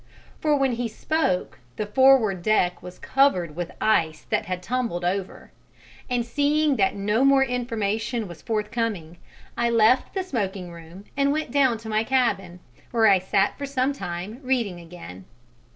for 0.39 0.55
when 0.55 0.71
he 0.71 0.87
spoke 0.87 1.59
the 1.75 1.85
forward 1.85 2.41
deck 2.41 2.81
was 2.81 2.97
covered 2.97 3.55
with 3.55 3.71
ice 3.79 4.25
that 4.31 4.47
had 4.47 4.63
tumbled 4.63 5.05
over, 5.05 5.51
and 6.09 6.25
seeing 6.25 6.75
that 6.75 6.95
no 6.95 7.23
more 7.23 7.43
information 7.43 8.27
was 8.27 8.41
forthcoming, 8.41 9.17
I 9.55 9.69
left 9.69 10.15
the 10.15 10.23
smoking 10.23 10.71
room 10.71 11.05
and 11.15 11.31
went 11.31 11.51
down 11.51 11.77
to 11.77 11.87
my 11.89 12.03
cabin, 12.03 12.61
where 12.89 13.05
I 13.05 13.19
sat 13.19 13.59
for 13.59 13.67
some 13.67 13.93
time 13.93 14.39
reading 14.41 14.79
again. 14.79 15.25